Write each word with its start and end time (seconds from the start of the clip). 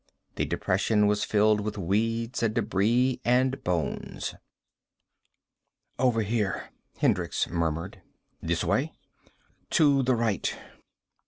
The 0.33 0.45
depression 0.45 1.05
was 1.05 1.23
filled 1.23 1.61
with 1.61 1.77
weeds 1.77 2.41
and 2.41 2.55
debris 2.55 3.21
and 3.23 3.63
bones. 3.63 4.33
"Over 5.99 6.23
here," 6.23 6.71
Hendricks 6.97 7.47
murmured. 7.47 8.01
"This 8.41 8.63
way?" 8.63 8.93
"To 9.69 10.01
the 10.01 10.15
right." 10.15 10.55